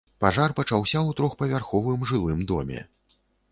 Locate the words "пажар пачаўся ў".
0.23-1.09